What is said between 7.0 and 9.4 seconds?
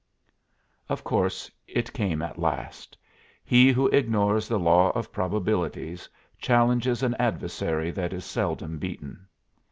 an adversary that is seldom beaten.